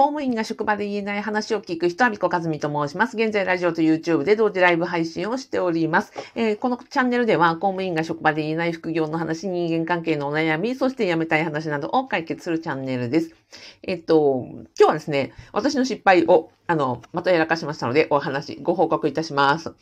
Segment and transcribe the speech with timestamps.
[0.00, 3.18] 公務員が職場で言えない話を聞く人は、みこかずみと申します。
[3.18, 6.14] 現在、ラジオと YouTube で同時ライブ配信をしております。
[6.34, 13.34] えー、このチャンネルでは、公務員が職場で言えない副業の話、人間関係のお悩み、そして辞めたい話などを解決するチャンネルです。
[13.82, 19.74] えっと、今日はですね、私の失敗を、あの、またやらかしましたので、お話、ご報告いたします。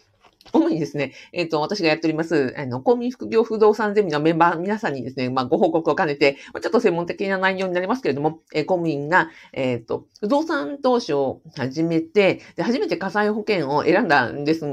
[0.53, 14.67] 主にですね、えっ、ー、と、私がやっております、あの、公民副業不動産ゼミのメンバー皆さんにですね、まあ、ご報告を兼ねて、ちょっと専門的な内容になりますけれども、えー、公務員が、えっ、ー、と、不動産投資を始めて、で、初めて火災保険を選んだんです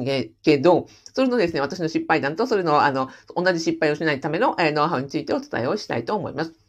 [0.43, 6.64] けど、それのですね、私の失敗談と、それの、あの、同じ失敗をしないための、えー、ノウハウについてお伝えをしたいと思います。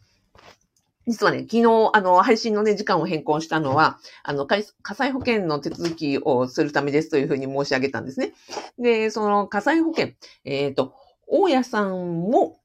[1.07, 4.61] 実はね、昨日、あの、配信のね、時間を変更したのは、あの、火
[4.93, 8.33] 災保険の手続きをするためですというふうに申し上げたんですね。
[8.77, 10.93] で、その火災保険、えっ、ー、と、
[11.27, 12.59] 大家さんも、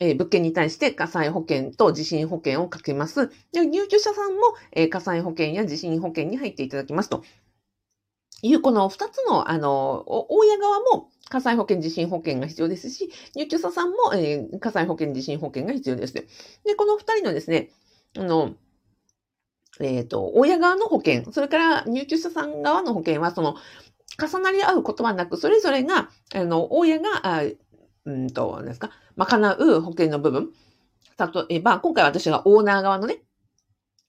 [0.00, 3.30] えー、物件に対して火災保険と地震保険をかけます。
[3.52, 4.40] で、入居者さんも、
[4.72, 7.22] えー、火災保険や地震保険に入っていただきますと。
[8.42, 16.12] いう、この二つの、あの、大家側も火災保険、地震保険が必要ですし、入居者さんも、えー、火災保険、地震保険が必要です。
[16.12, 16.26] で、
[16.76, 17.70] この二人のですね、
[18.18, 18.54] あの、
[19.80, 23.56] えっ、ー、と、親側の保険、それから入居者さん側の保険は、その、
[24.20, 27.42] 重なり合うことはなく、それぞれが、あの、親が、あ
[28.04, 30.50] うんと、何ですか、賄う保険の部分。
[31.18, 33.22] 例えば、今回私がオーナー側のね、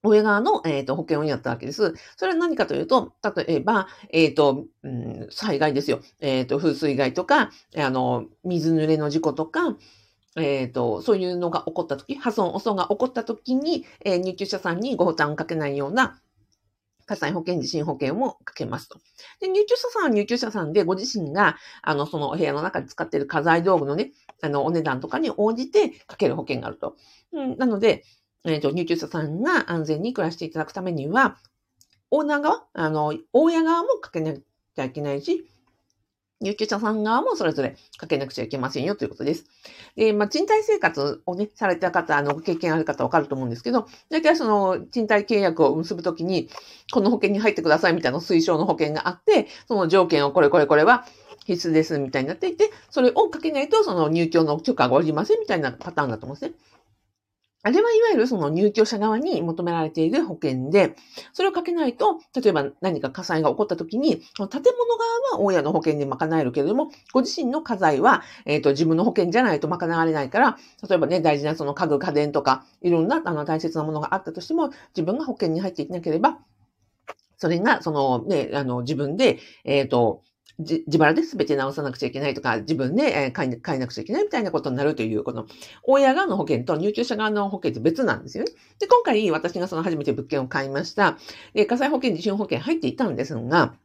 [0.03, 1.93] 親側の、えーと、保険をやったわけです。
[2.17, 6.01] それは何かというと、例えば、えっ、ー、と、うん、災害ですよ。
[6.19, 9.77] えっ、ー、と、風水害とか、あの、水濡れの事故とか、
[10.37, 16.19] えっ、ー、と、そういうのが起こったとき、破損、汚損が起こったときに、えー、入居者さんにご負担をかけないような
[17.05, 18.99] 火災保険、地震保険をかけますと。
[19.39, 24.11] で、入居者さんは入居者さんで、ご自身が、あの、そのお部屋の中で使っている家財道具のね、
[24.41, 26.95] あの、お値段とかに応じてかける保険があると。
[27.31, 28.03] うん、なので、
[28.45, 31.37] えっ、ー、と、入居者さんが安全に暮らしていただくためには、
[32.11, 35.47] オーナー側、あの、大家側もかけなきゃいけないし、
[36.43, 39.45] 入居者さん側もそれぞれかけなくちゃいけませんよということです。
[39.95, 46.49] で、まあ、賃貸生活をね、された方、あの、経験ある方わかると思うんですけど、大体その、賃貸契約を結ぶときに、
[46.91, 51.05] この保険に入ってくださいみたいな推奨の保険があって、その条件をこれこれこれは
[51.45, 56.57] 必須ですみたいになっていて、それをかけないとその入居の許可が下りませんみたいなパターンだと思うんですね。
[57.65, 60.97] あれはいわゆるその入居者側に求められている保険で、
[61.31, 70.57] それをかけないと、例えば何か火災が起こった時に、建物側は大家の保険で賄えるけれども、ご自身の家財は、えっ、ー、と、自分の保険じゃないと賄われないから、
[70.87, 76.39] 例えばね、大事なその家具、家電とか、いろんなあの大切なものがあったとしても、自分が保険に入っていなければ、
[77.37, 80.21] それが、そのね、あの、自分で、えっ、ー、と、
[80.59, 85.47] 自腹で全て直さなくちゃいけないとか、自分で買い買いなくちゃいけないみたいなことになるという、この、
[85.83, 88.51] 親側の保険と入居者側の保険って別なんですよね。
[88.79, 91.17] で、今回私がその初めて物件を買いました。
[91.53, 93.75] で、火災保険、地震保険入っていたんですが、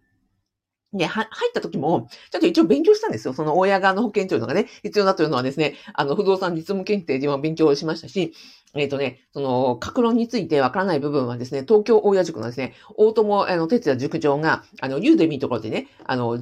[0.93, 3.35] で、入った時も、ちょっと一応勉強したんですよ。
[3.35, 8.33] その親側の保険というのがね、必要だというのはですね、あの、不動産実務検定では勉強しましたし、
[8.75, 16.39] えっ、ー、とね、その、格論についてわからない部分はですね、東京大谷塾のですね、大友、あの、哲也塾長が、あの、ユーデミーところでね、あの、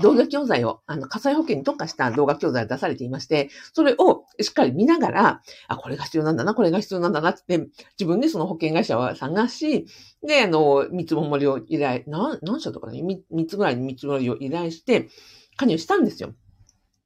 [0.00, 7.58] 動画教材を、あの、火災保険に特化した動画教材を出されていまして、それをしっかり見ながら、あ、これが必要なんだな、これが必要なんだなって、
[7.98, 9.86] 自分でその保険会社を探し、
[10.26, 15.08] で、あの、見積もりを依頼、何、何社とかね、3つぐらいに見積もりを依頼して、
[15.56, 16.34] 加入したんですよ。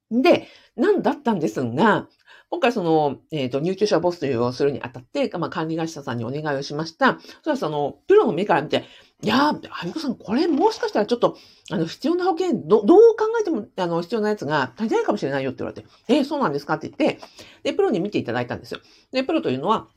[0.09, 2.07] で、なんだったんですが、
[2.49, 7.19] 今回その、えっ、ー、と、入居者ボスというをするにあたって、まあ、管理会社さんにお願いをしました。
[7.41, 8.85] それはその、プロの目から見て、
[9.21, 11.37] いやー、あゆこさん、これもしかしたらちょっと、
[11.71, 17.19] あの、必要な保険、ど、どう考えても、あの、必要なやつが足りないかもしれないよって言われて、えー、そうなんですかって言って、
[17.63, 18.79] で、プロに見ていただいたんですよ。
[19.11, 19.87] で、プロというのは、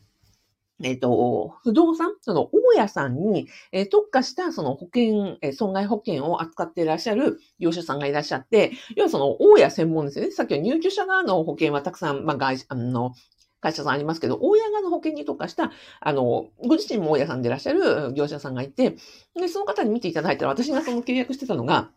[0.83, 10.31] えっ、と、不動産、その、大家さんに、えー、特化した、その保険、えー、損害保険を扱っていらっしゃる業者さんがいらっしゃって、要はその、大家専門ですよね。
[10.31, 13.13] さっきは入居者側の保険はたくさん、まあ、外、あの、
[13.61, 15.71] 会社さんありますけど、大家側の保険に特化した、
[16.01, 18.97] あの、ご自身も大家さんでいらっしゃる業者さんがいて、
[19.35, 21.91] で、その方に見ていただいたら、私がその契約してたのが、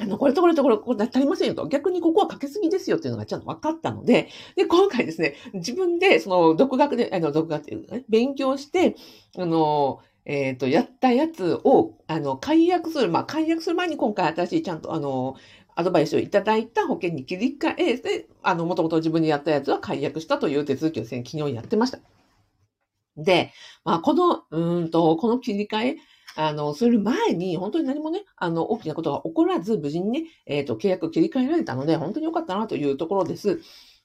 [0.00, 1.66] あの、これとこれとこれ、これ足りませんよと。
[1.68, 8.96] 逆にここはかけすぎですよっていうのがちゃんと分かったので、で、今回ですね、自分で、その、独学で、あの、独学っていうね、勉強して、
[9.36, 15.36] あの、えっ、ー、と、やったやつを、あの、解約する、まあ、解約する前に今回新しいちゃんと、あの、
[15.74, 21.98] アドバイスをいただいた保険に切り替えて、あの、もともと自分でやったやつは解約したという手続きをですね、昨日やってました。
[23.16, 23.52] で、
[23.84, 25.96] まあ、この、うんと、この切り替え、
[26.36, 33.60] あの、する前に、本当に何もね、あの、大きなことが起こらず、無事にね、えっ、ー、と、契約切り替えられたので、本当に良かったなというところです。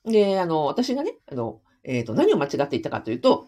[0.06, 3.47] で、あの、私がね、あの、えっ、ー、と、何を間違っていたかというと、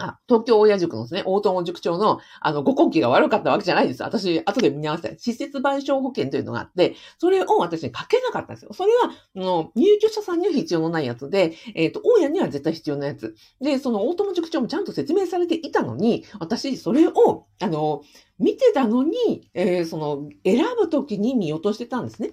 [0.00, 4.02] あ、東京親塾のですね、大友塾長の、あの、ご根気が悪かったわけじゃないです。
[4.02, 5.10] 私、後で見直した。
[5.18, 8.72] 施設賠償保険というのがあって、それを私にかけなかったんですよ。
[8.72, 13.34] それは、あの入居者さんには必要のないやつで、えっ、ー、と、大家には絶対必要なやつ。
[13.60, 18.02] で、その大友塾長もちゃんと説明されていたのに、私、それを、あの、
[18.38, 22.30] 見てたのに、えー、その、選ぶときに見落としてたんですね。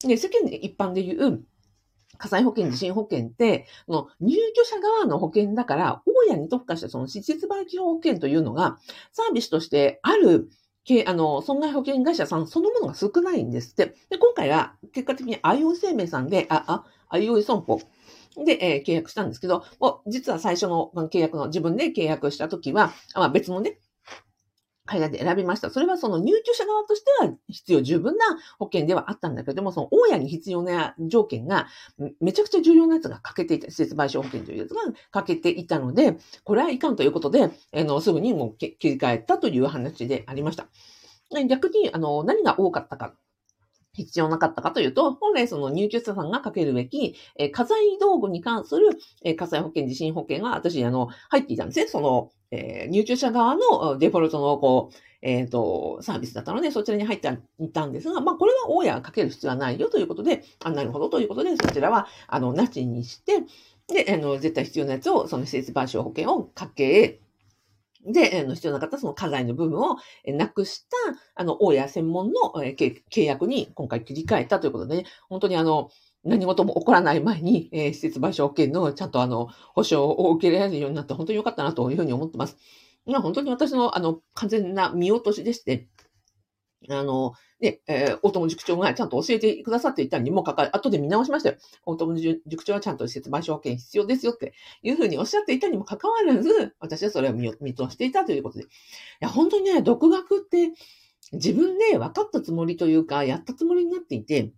[0.00, 1.44] で、世間一般で言う、
[2.18, 8.78] 火災保険、地震保険って、その入居者側の保険だから、大家に特化したその施設売基本保険というのが、
[9.12, 10.48] サービスとしてある、
[11.06, 13.96] あの、損害保険会社さんそのものが少ないんですって。
[14.10, 17.80] で、今回は結果的に IO 生命さんで、あ、あ、IO 損保
[18.44, 19.64] で、えー、契約したんですけど、
[20.06, 23.78] 実は最初の契約の自分で契約したときは、まあ、別のね、
[24.86, 25.70] 海外で選びました。
[25.70, 28.24] それはその入居者側としては必要十分な
[28.58, 31.66] 保険ではあったんだけども、その大家に必要な条件が
[32.20, 34.80] めちゃくちゃ重要なやつが欠けていた、施設賠償保険というやつが
[35.10, 40.68] 欠けていたので、これはいかんということで、あのすぐにもう切り替えたという話でありました。
[41.48, 43.12] 逆に、あの、何が多かったか
[43.96, 51.86] 必要なかったかというと、本来その入居者さんがかけるべき、えー、家財道具に関する、えー、火災保険、地震保険が私、あの、入っていたんですね。
[51.86, 57.28] その、えー、入居者側のデフォルトの、こう、えっ、ー、と、サービスだったので、そちらに入って
[57.58, 63.42] いたんですが、まあ、これは大家がかける必要はないよということで、あ、なるほどということで、そちらは、あの、なしにして、
[63.88, 67.20] で、あの、絶対必要なやつを、その施設賠償保険をかけ、
[68.06, 70.96] で、あの必要なかったその課題の部分をなくした、
[71.34, 75.90] あの、大家専門の契約に今回切り替えたということでね、本当にあの、
[76.24, 82.56] 何事も起こらない前に、えー、施設賠償権のちゃんとあの、保証を受けられるようになって本当に良かったなというふうに思ってます。
[83.06, 85.88] まあ本当に私のあの、完全な見落としでして、
[86.90, 91.56] あの、ね、えー、大友塾長がちゃんと教えてくださっていたにもかかわ後で見直しましたよ。
[91.84, 94.52] 大友塾長はちゃんと施設賠償保険必要ですよって
[94.82, 98.64] いうふうにおっしゃっていたにもかかわらず、私はそれを見見通していたということで。
[98.64, 98.66] い
[99.20, 100.72] や、本当にね、独学って
[101.32, 104.52] 自分で分かったつもりというか、やったつもりになっていて、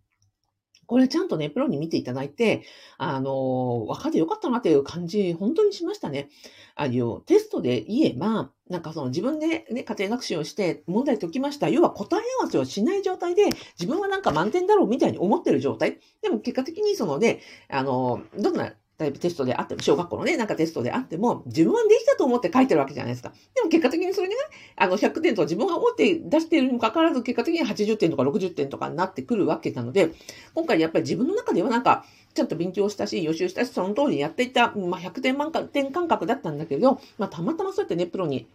[0.89, 2.63] これちゃんとね、プロに見ていただいて、
[2.97, 6.31] あの、分かってよかったなっていう感じ、本当にしましたね。
[6.77, 11.69] あの、テストで言えば、なんかその自分でね、家庭学習をして問題解きました。
[11.69, 13.45] 要は答え合わせをしない状態で、
[13.79, 16.01] 自分はなんか満点だろうみたいに思ってる状態。
[16.23, 23.33] でも結果的にそのね、あの、どんなタイプテストであっても、小学校のね、なんかテストであっても、自分はできたと思って書いてるわけじゃないですか。
[23.55, 24.41] でも結果的にそれでね、
[24.79, 30.13] あの、100点と自分が思って出しているにもかかわらず、結果的に80点とか60点とかになってくるわけなので、
[30.55, 32.05] 今回やっぱり自分の中ではなんか、
[32.35, 38.47] ちゃんと勉強したし、予習したし、その通りやっていた、まあ、100点満点感覚だったんだけど、まあ、たまたまそうやってね、プロに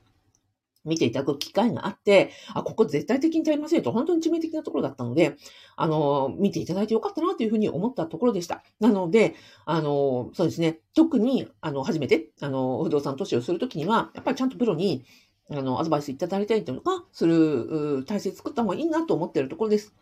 [0.85, 5.37] 見ていただく機会があって、あ、ここ絶対的に足りませんと、本当に致命的なところだったので、
[5.75, 8.63] あの、見ていただいてよかったなというふうに思ったところでした。
[8.79, 9.35] なので、
[9.65, 15.05] あの、そうですね、特に、あの、初めて、あの、不動産投資をするときには、やっぱりちゃんとプロに、
[15.49, 19.93] あの、アドバイスいただいたりとか、する体制作った方がいいなと思っているところです。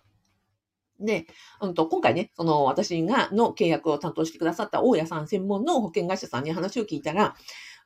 [0.99, 1.25] で、
[1.61, 7.35] うんと、今回ね、その私がの契約を担当してくださった大家さん専門の保険会社さんに話を聞いたら、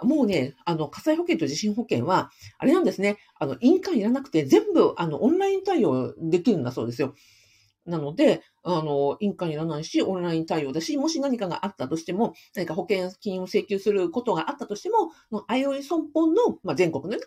[0.02, 7.16] もうね、あの、火災保険と地震保険は、あれなんですね、あの、印鑑いらなくて全部、あの、オンライン対応できるんだそうですよ。
[7.85, 15.11] なので、あの、印鑑いらないし、オンライン対応だし、もし何かがあったとしても、何か保険金を請求することがあったとしても、
[15.47, 17.17] あいおい損保の、まあ、全国のね、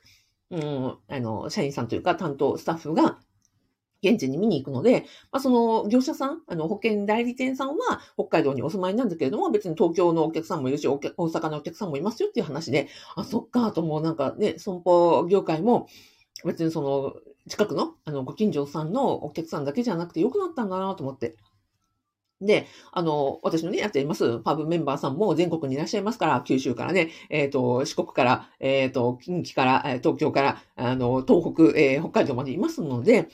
[0.50, 3.18] うん、あの、社員さんというか担当スタッフが、
[4.02, 15.88] 現地に見に行くので、まあ、その業者さん、あの保険代理店さんは北海道にお住まいなんだけれども、別に東京のお客さんもいるし、大阪のお客さんもいますよっていう話で、あ、そっか、ともうなんかね、損保業界も
[16.44, 17.16] 別にその
[17.48, 21.36] 近くのあのご近所さんのお客さんだけじゃなくて良くなったんだなと思って。
[22.40, 33.28] で、あの、私のね、やっています、パブメンバーさんも全国にいらっしゃいますから、九州からね、えっ、ー、と、四国から、えっ、ー、と、近畿から、東京から、あの、東北、えー、北海道までいますので、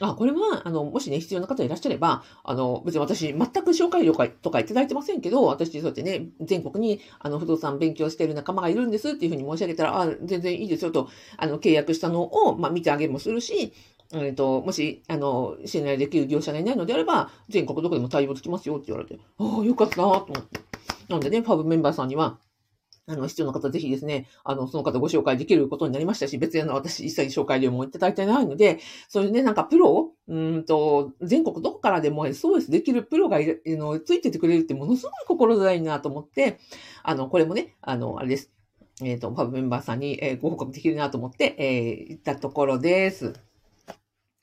[0.00, 13.72] あ、これは、あの、もしね、必要な方いらっしゃれば、あの、別に私、全く紹介料とかいただいてませんけど、私、そうやってね、全国に、あの、不動産勉強している仲間がいるんですっていうふうに申し上げたら、あ、全然いいですよと、あの、契約したのを、まあ、見てあげもするし、
[14.12, 20.60] えっ、と、もし、あの、信頼できる業者がいないのであれば、全国どこでも対応できますよって言われて、ああ、よかったなと思って。
[21.08, 22.38] なんでね、ファブメンバーさんには、
[23.10, 36.60] あの、必要な方、ぜひですね、あの、その方ご紹介できることになりましたし、別にあの、私一切紹介料もいただいてないので、そういうね、なんかプロうんと、全国どこからでも SOS できるプロがいのついててくれるってものすごい心強いなと思って、
[37.02, 38.52] あの、これもね、あの、あれです。
[39.02, 43.34] えっ、ー、と、ファブメンバーさんに、えー、ご報告できるなと思って、えー、言ったところです。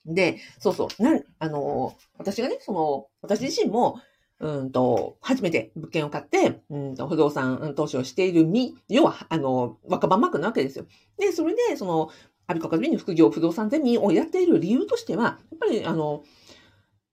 [0.05, 3.99] で、そうそう、なん、あの、私がね、その、私自身も、
[4.39, 10.85] うんと、初めて物件を買って、うんと、不動産投資をしている身、要は、あの、若葉マークなわけですよ。
[11.17, 12.09] で、それで、その、
[12.45, 16.23] アビコカズミに副業不動産ゼミをやっている理由としては、やっぱり、あの、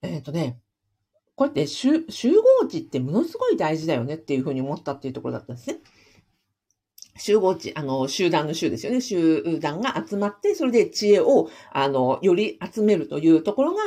[0.02, 0.61] えっ、ー、とね、
[1.35, 5.78] こうやって集合値ってものすごい大事だよねっていうふうに思ったっていうところだったんですね。
[7.16, 9.00] 集合値、あの、集団の集ですよね。
[9.00, 13.83] 集団が集まって、それで知恵を、あの、より集めるというところが、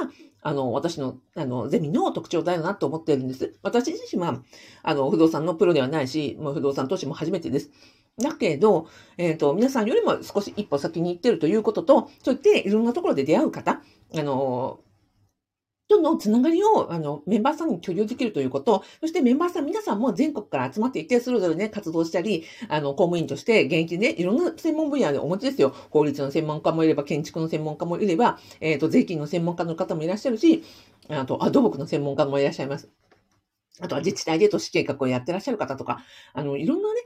[0.47, 3.53] あの、私の、あの、ゼミの特徴だよなと思ってるんです。
[3.63, 4.41] 私自身は、
[4.81, 7.69] あの、不動産のプロではないし、もう不動産投資も初めてです。
[8.17, 8.87] だけど、
[9.17, 13.81] えっ、ー、と、皆さんよりも少し一歩先に行ってるということと、そうやっていろんなところで出会う方、
[14.15, 14.79] あの、
[15.87, 25.73] とのつながりを、あの、メンバーさんに共有できるということ、そしてメンバーさん皆さんも全国から集まっていて、それぞれね、活動したり、あの、公務員として現役でね、いろんな専門分野でお持ちですよ。
[25.89, 30.63] 法律の専門家もいれば、建築の専門家もいれば、えっ、ー、と、税金の専門家の方もいらっしゃるし、
[31.09, 32.89] あと、あ、土木の専門家もいらっしゃいます。
[33.79, 35.99] あとは自治体で都市計画をやってらっしゃる方とか、
[36.33, 37.01] あの、いろんなね、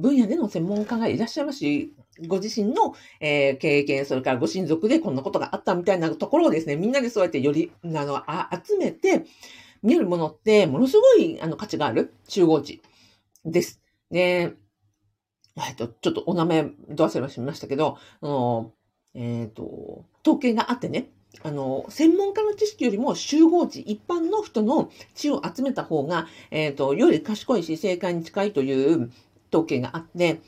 [0.00, 1.92] 分野での専門家がいらっしゃいますし、
[2.26, 8.22] ご自身の、え、経験、それからご親族でこんなことがあったみたいなところをですね、みんなでそうやってより、あの、
[8.64, 9.24] 集めて、
[9.82, 12.80] 見るものって、ものすごい、あの、価値がある集合値
[13.44, 13.80] です。
[14.10, 14.54] で、
[15.56, 18.72] えっと、ちょっとお名前、どう忘れしましたけど、あの、
[19.14, 21.10] えっ、と、統計があってね、
[21.42, 29.10] あの、専門家の知識よりも集合値、一般の人の知を集めた方が、えっ、ー、と、より賢いし正解に近いという
[29.52, 30.40] 統計があって、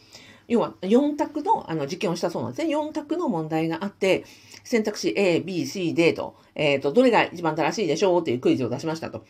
[0.49, 2.75] 要は4択のあの実験をしたそうなんですね。
[2.75, 4.25] 4択の問題があって、
[4.65, 9.25] 選択肢 A、B、C、D と、えっ、ー、と、どれが一番正しいでしょうっていうクイズを出しましたと。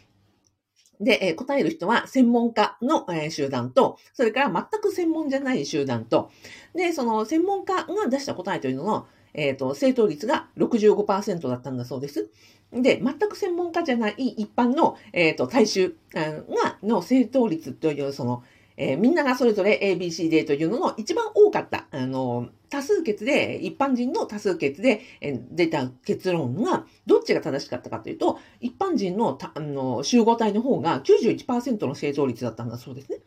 [1.00, 6.31] で、えー、答える人は専門家の、えー、集団と、それから全く専門じゃない集団と、
[6.75, 9.07] で、その専門家が出した答えというのの、
[9.38, 12.28] えっ、ー、と、正答率が65%だったんだそうです。
[12.73, 18.42] で、全く専門家じゃない一般の、えっ、ー、と、大衆が、の正答率という、その、
[18.76, 33.18] えー、みんながそれぞれ ABCD というのの一番多かった、あの、多数決で、一般人の多数決で、えー、出た結論が、どっちが正しかったかというと、一般人のあの集合体の方が91%の正答率だったんだそうですね。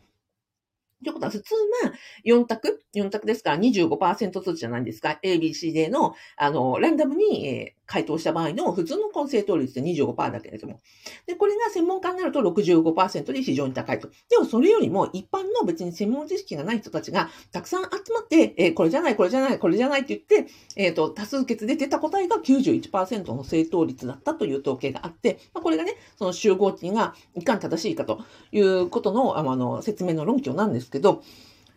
[1.02, 1.54] ということは、普通
[1.84, 1.92] は
[2.24, 3.50] 4択 ?4 択ですか？
[3.52, 10.80] ら25%ずつじゃないですか？A、B、C、D の、あの、ランダムに、え、回答した場合の普通の混成答率で25%だけれども。
[11.26, 14.08] で、これが専門家になると65%で非常に高いと。
[14.30, 28.20] でもそれよりも一般の別に専門知識がない人たちがたくさん集まって、えー、これじゃない、これじゃない、これじゃないって言って、えっ、ー、と、多数決で出た答えが91%の正答率だったという統計があって、まあ、これがね、その集合値がいかに正しいかと
[28.52, 31.22] いうことの、あの、説明の論拠なんですけど、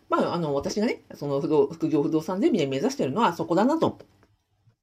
[0.08, 3.98] まあ、あの、私がね、その、副業不動産ゼミで目指してるのはそこだなと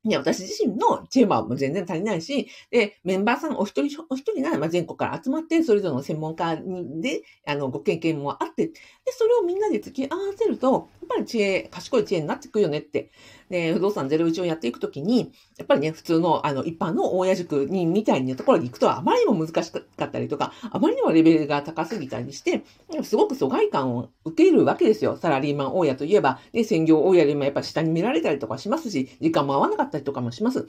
[0.06, 8.74] いや、私自身のチェーバーも全然足りないし、で、メンバーさんお一人お一人が、まあ、全国から集まって、それぞれの専門家で、あの、ご経験もあって、で、
[9.12, 13.12] それをみんなで付き合わせると、やっぱり知恵、賢い知恵になってくるよねって。
[13.50, 22.64] で、不動産ゼロ一をやっていくときに、やっぱりね、普通の、あの、一般の大家塾に、みたいなところに行くと、あまりにも難しかったりとか、あまりにもレベルが高すぎたりして、
[23.04, 25.18] すごく疎外感を受けるわけですよ。
[25.18, 30.68] サラリーマン大家といえば、ね、専業大家よりもやっぱ下に見られたりとかしますし、時間も合わなかったりとかもします。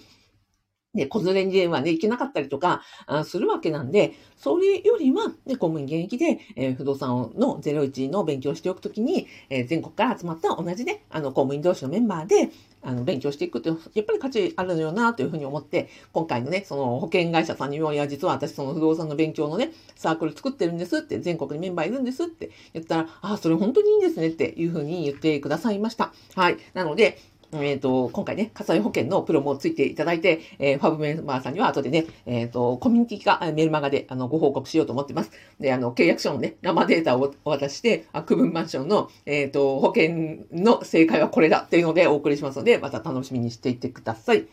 [0.95, 12.51] で、子連れにはね、行けなかったりとか、あするわけなんで、それよりは、ね、公務員現役で、えー、不動産の01の勉強をしておくときに、えー、全国から集まった同じね、あの、公務員同士のメンバーで、
[12.83, 26.13] あの、勉強していくって、やっぱり価値あるのよな、というふうに思って、今回のね、その保険会社さんにも、いや、実は私その不動産の勉強のね、サークル作ってるんですって、全国にメンバーいるんですって言ったら、あ、それ本当にいいんですねっていうふうに言ってくださいました。
[26.35, 26.59] はい。
[26.75, 27.19] なので、
[27.63, 35.31] えっ、ー、と、今回ね、火災保険のプロもついていただいて、えー、ファブメンバーさんには後でね、えっ、ー、と、コミュニティかメールマガで、あの、ご報告しようと思ってます。
[35.61, 44.47] で、あの、契約書のね、生データをお渡しして、あ区分マンションの、えっ、と、保険の正解はこれだっていうのでお送りしますので、また楽しみにしていてください。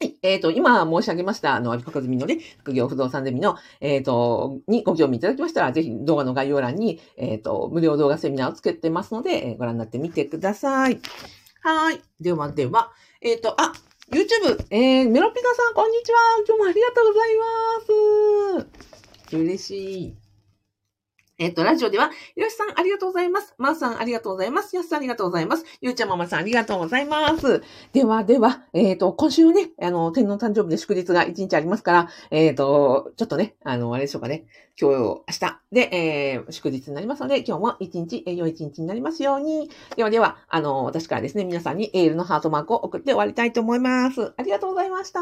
[0.00, 0.16] はい。
[0.22, 11.00] えっ、ー、と、今申し上げました、あの、アビコカズミのね、副業不動産ゼミの、えっ、ー、と、にご興味いただきましたら、ぜひ動画の概要欄に、えっ、ー、と、無料動画セミナーをつけてますので、ご覧になってみてください。
[11.64, 12.02] はい。
[12.20, 12.92] ではでは、
[13.22, 13.72] えっ、ー、と、あ、
[14.12, 16.18] YouTube、えー、メロピカさん、こんにちは。
[16.46, 18.68] 今日もありがとうござい
[19.22, 19.36] ます。
[19.38, 20.23] 嬉しい。
[21.36, 23.54] えっ、と、ラジオでは、よしさんありがとうございます。
[23.58, 24.76] まー、さんありがとうございます。
[24.76, 25.64] やすさんありがとうございます。
[25.80, 27.60] ゆうちゃんママさんありがとうございます。
[27.92, 34.44] では、では、えっ、ー、と、今週ね、あの、天皇誕生日で祝日が1日ありますから、えっ、ー、と、ちょっとね、あの、あれでしょうかね、
[34.80, 39.70] 今日、明日で、えー、祝日になりますので、今日も一日え、良い一日になりますように。
[39.96, 44.34] ではでは、あの、私からですね、皆さんにエールのハートマークを送って終わりたいと思います。
[44.36, 45.20] ありがとうございました。